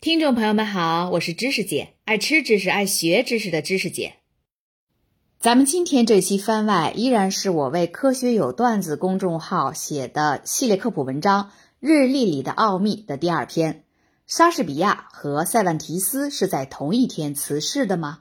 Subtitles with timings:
[0.00, 4.14] 听众朋友们好，我是知识姐，爱吃知识、爱学知识的知识姐。
[5.40, 11.46] 咱们今天这期番外依然是我为“科学有段子”公众号写的系列科普文章
[11.80, 13.82] 《日历里的奥秘》的第二篇。
[14.28, 18.20] 莎士比亚和塞万提斯是在同一天辞世的吗？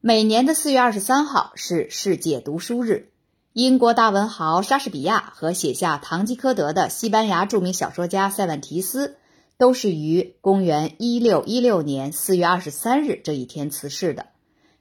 [0.00, 3.10] 每年的四月二十三号是世界读书日。
[3.52, 9.18] 英国大文豪莎士比亚和写下《堂吉诃德》的西班牙著名小说家塞万提斯。
[9.56, 14.26] 都是于公元一六一六年四月二十三日这一天辞世的，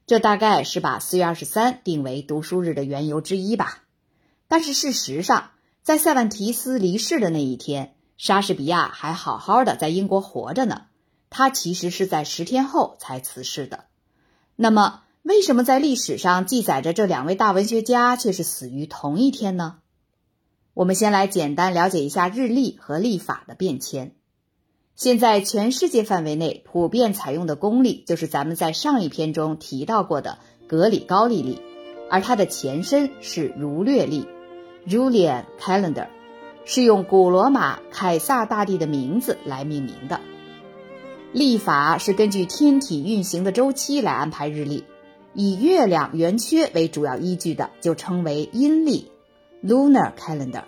[0.07, 3.83] 这大概是把四月二十三定为读书日的缘由之一吧。
[4.47, 5.51] 但是事实上，
[5.83, 10.87] 在塞万提斯离世的那一天，莎士比亚还好好的在英国活着呢。
[11.29, 13.85] 他其实是在十天后才辞世的。
[14.55, 19.79] 那么，为什么在历史上记载着这两位大文学家却是死于同一天呢？
[20.73, 24.15] 我们先来简单了解一下日历和历法的变迁。
[24.95, 30.37] 现在全世界范围内普遍采用的公历，就是咱们在上一篇中提到过的
[30.67, 31.59] 格里高利历，
[32.11, 34.27] 而它的前身是儒略历
[34.87, 36.09] （Julian Calendar），
[36.63, 40.21] 是用古罗马凯撒大帝的名字来命名的。
[41.31, 44.83] 历法是根据天体运行的周期来安排日历，
[45.33, 49.11] 以月亮圆缺为主要依据的，就称为阴历
[49.65, 50.65] （Lunar Calendar）。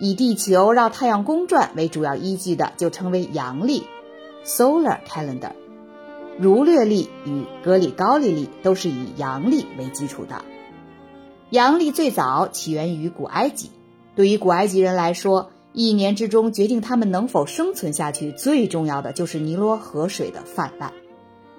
[0.00, 3.82] 以地球绕太阳公转为主要依据的，就称为阳历
[4.44, 5.52] （Solar Calendar）。
[6.38, 10.44] 儒略历与格里高利历都是以阳历为基础的。
[11.50, 13.72] 阳历最早起源于古埃及，
[14.14, 20.92] 对于古埃及人来说，一年之中决定他们能否生存下去最重要的就是尼罗河水的泛滥。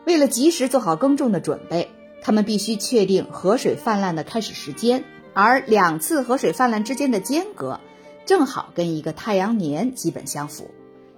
[0.05, 1.89] 为了及时做好耕种的准备，
[2.21, 7.81] 他们必须确定河水泛滥的开始时间，而两次河水泛滥之间的间隔。
[8.29, 10.69] 正好跟一个太阳年基本相符，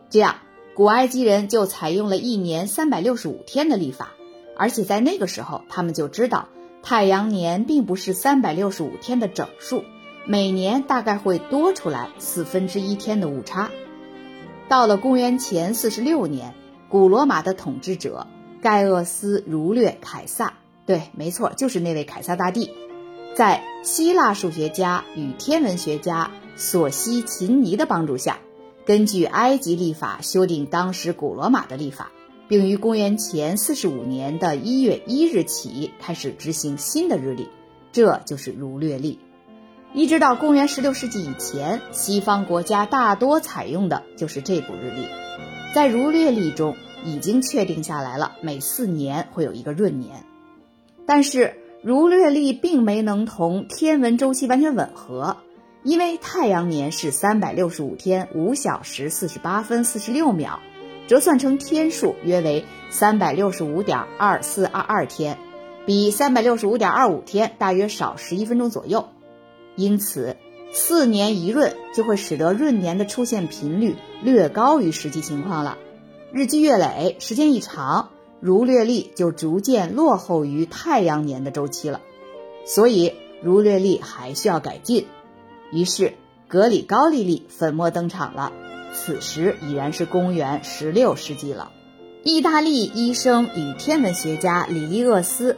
[0.09, 0.37] 这样
[0.73, 4.13] 古埃及人就采用了一年三百六十五天的历法，
[4.55, 6.47] 而且在那个时候，他们就知道
[6.81, 9.83] 太阳年并不是三百六十五天的整数，
[10.25, 13.71] 每年大概会多出来四分之一天的误差。
[14.69, 16.55] 到了公元前四十六年，
[16.87, 18.27] 古罗马的统治者
[18.61, 20.53] 盖厄斯·儒略凯撒，
[20.85, 22.71] 对，没错，就是那位凯撒大帝，
[23.35, 26.31] 在希腊数学家与天文学家。
[26.61, 28.37] 索西秦尼的帮助下，
[28.85, 32.11] 根据埃及历法修订当时古罗马的历法，
[32.47, 37.49] 并于公元前四十五年的一月一日起开始执行新的日历，
[37.91, 39.17] 这就是儒略历。
[39.95, 45.07] 一直到公元十六世纪以前，西方国家大多采用的就是这部日历。
[45.73, 50.25] 在儒略历中已经确定下来了，每四年会有一个闰年，
[51.07, 55.37] 但是儒略历并没能同天文周期完全吻合。
[55.83, 60.59] 因为太阳年是三百六十五天五小时四十八分四十六秒，
[61.07, 65.39] 折算成天数约为三百六十五点二四二二天，
[65.87, 69.09] 比三百六十五点二五天大约少十一分钟左右。
[69.75, 70.37] 因此，
[70.71, 75.79] 四年一闰就会使得闰年的出现频率略高于实际情况了。
[76.31, 78.09] 日积月累，时间一长，
[78.39, 82.01] 儒略历就逐渐落后于太阳年的周期了。
[82.67, 85.07] 所以，儒略历还需要改进。
[85.71, 86.13] 于是，
[86.47, 88.51] 格里高利历粉墨登场了。
[88.93, 91.71] 此时已然是公元十六世纪了。
[92.23, 95.55] 意大利医生与天文学家里利厄斯，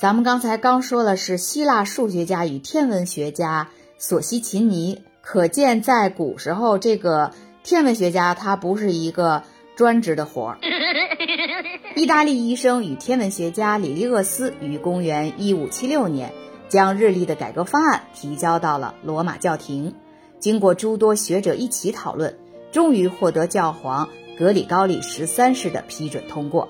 [0.00, 7.32] 咱们刚才刚说了是希腊数学家与天文学家索西琴尼，可见在古时候，这个
[7.64, 9.42] 天文学家他不是一个
[9.76, 10.58] 专职的活儿。
[11.96, 16.32] 意大利医生与天文学家里利厄斯于公元一五七六年。
[16.68, 19.94] 将日历的改革方案提交到了罗马教廷，
[20.38, 22.38] 经过诸多学者一起讨论，
[22.72, 26.68] 终于获得教皇格里高利十三世的批准通过。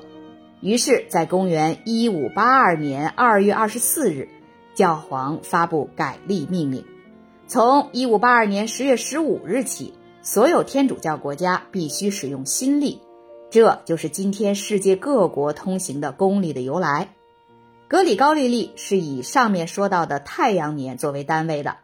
[0.61, 4.29] 于是，在公元一五八二年二月二十四日，
[4.75, 6.85] 教皇发布改历命令，
[7.47, 13.01] 从一五八二年十月十五日起，所有天主教国家必须使用新历，
[13.51, 17.16] 这就是今天世界各国通行的公历的由来。
[17.89, 21.77] 格里高利历是以上面说到的太阳年作为单位的，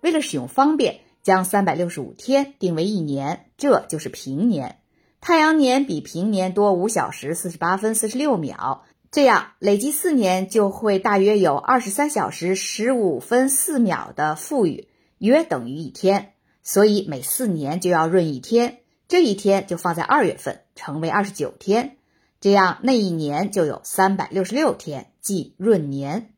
[0.00, 4.78] 为了使用方便，将三百六十五天定为一年，这就是平年。
[5.20, 14.86] 太阳年比平年多五小时四十八分四十六秒，这样累计四年就会大约有二十三小时十五分四秒的富裕，
[15.18, 16.34] 约等于一天。
[16.62, 18.78] 所以每四年就要闰一天，
[19.08, 21.96] 这一天就放在二月份，成为二十九天。
[22.40, 26.32] 这样那一年就有三百六十六天，即闰年。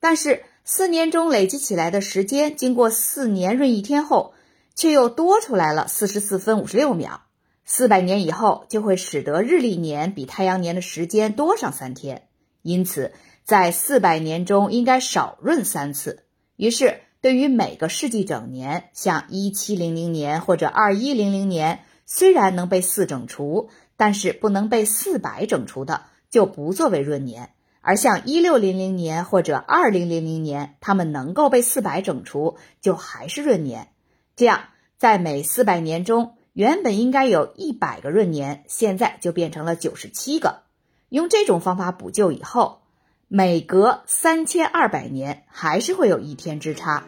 [0.00, 4.34] 但是四年中累积起来的时间，经过四年闰一天后，
[4.74, 7.22] 却又多出来了四十四分五十六秒。
[7.64, 12.26] 四百年以后就会使得日历年比太阳年的时间多上三天，
[12.62, 13.12] 因此
[13.44, 16.24] 在四百年中应该少闰三次。
[16.56, 27.46] 于是，对于每个世纪整年，像一七零零年或者二一零零年，虽然能被四整除，但是不能被四百整除的，就不作为闰年；
[27.84, 33.88] 而像一六零零年或者二零零零年，它们能够被四百整除，就还是闰年。
[34.34, 34.60] 这样，
[34.98, 36.34] 在每四百年中。
[36.54, 40.62] 原本应该有一百个闰年，现在就变成了九十七个。
[41.08, 42.82] 用这种方法补救以后，
[43.26, 47.02] 每隔三千二百年还是会有一天之差。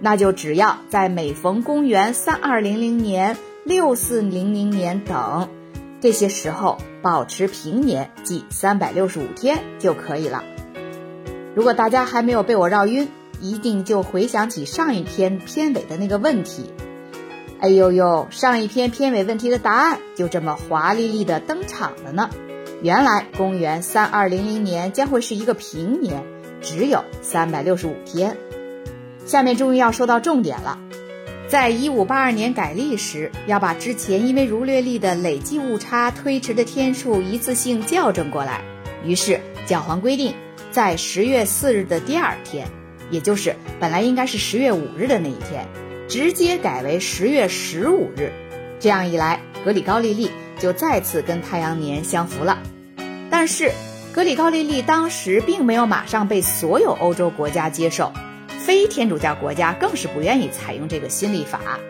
[0.00, 5.48] 那就只要在每逢公元三二零零年、六四零零年等
[6.00, 10.42] 这些时候保持平年，即三百六十五天就可以了。
[11.54, 13.08] 如果大家还没有被我绕晕，
[13.40, 16.72] 一定就回想起上一篇片尾的那个问题。
[17.60, 18.26] 哎呦呦！
[18.30, 22.30] 上一篇片尾问题的答案就这么华丽丽的登场了呢。
[22.82, 26.24] 原来公元三二零零年将会是一个平年，
[26.62, 28.38] 只有三百六十五天。
[29.26, 30.78] 下面终于要说到重点了，
[31.50, 38.62] 在一五八二年改历时，要把之前因为儒略历的累计误差推迟的天数一次性校正过来。
[39.04, 40.32] 于是教皇规定，
[40.70, 42.68] 在十月四日的第二天，
[43.10, 45.66] 也就是本来应该是十月五日的那一天。
[46.08, 48.30] 直接改为十月十五日，
[48.78, 50.30] 这样一来，格里高利历
[50.60, 52.58] 就再次跟太阳年相符了。
[53.28, 53.72] 但是，
[54.12, 58.12] 格里高利历当时并没有马上被所有欧洲国家接受，
[58.70, 61.80] 非天主教国家更是不愿意采用这个新历法。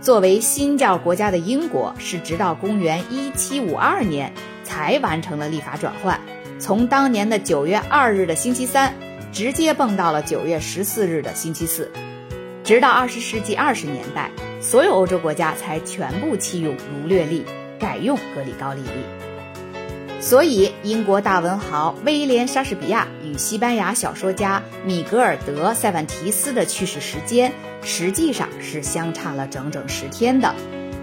[0.00, 4.32] 作为新教国家的英国，是直到公元一七五二年
[4.62, 6.20] 才完成了历法转换，
[6.60, 8.94] 从当年的九月二日的星期三，
[9.32, 11.90] 直接蹦到了九月十四日的星期四。
[12.62, 14.30] 直到二十世纪二十年代，
[14.60, 17.44] 所有欧洲国家才全部弃用儒略历，
[17.80, 19.19] 改用格里高利历。
[20.20, 27.52] 所以，英国大文豪威廉·莎士比亚与西班牙小说家米格尔德·塞万提斯的去世时间
[27.82, 30.54] 实际上是相差了整整十天的，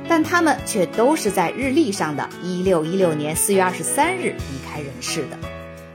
[0.08, 5.38] 但他们却都是在日历上的一六一六年四月二十三日离开人世的。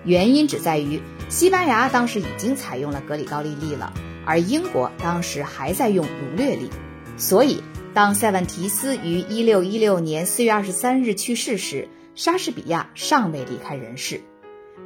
[0.04, 3.92] 原因只在于西班牙当时已经采用了格里高利历了。
[4.24, 6.70] 而英国当时还在用儒略历，
[7.16, 7.60] 所以
[7.92, 14.22] 当塞万提斯于一六一六年四月二十三日去世时，莎士比亚尚未离开人世。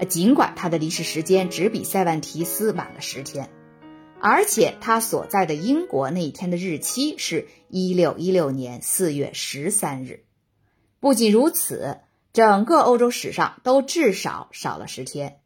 [0.09, 3.49] 尽管他的离世时间只比塞万提斯晚了十天，
[4.21, 10.25] 而且他所在的英国那一天的日期是一六一六年四月十三日。
[11.01, 12.01] 不仅如此，
[12.35, 15.39] 整个欧洲史上都至少少了十天。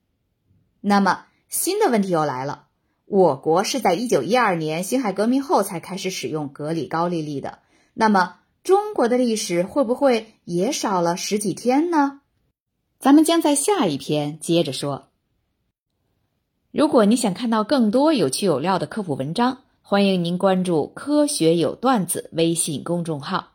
[0.80, 2.66] 那么新的问题又来了。
[3.06, 7.60] 我国是在一九一二年辛亥革命后才开始使用格里高利历的，
[7.94, 12.20] 那么中国的历史会不会也少了十几天呢？
[12.98, 15.08] 咱们将在下一篇接着说。
[16.70, 23.54] 如果你想看到更多有趣有料的科普文章，欢迎您关注“科学有段子”微信公众号。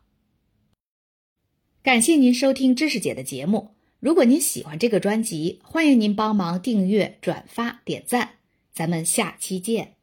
[1.83, 3.75] 感谢您收听知识姐的节目。
[3.99, 8.31] 如果您喜欢这个专辑，欢迎您帮忙订阅、转发、点赞。
[8.73, 9.94] 咱们下期见。